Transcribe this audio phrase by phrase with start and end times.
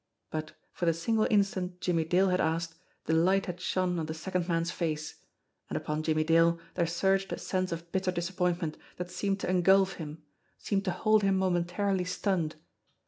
[0.31, 2.73] But, for the single instant Jimmie Dale had asked,
[3.05, 5.17] the light had shone on the second man's face
[5.69, 9.47] and upon Jimmie Dale there surged a sense of bitter disap pointment that seemed to
[9.51, 10.23] engulf him,
[10.57, 12.55] seemed to hold him JACKALS 205 momentarily stunned.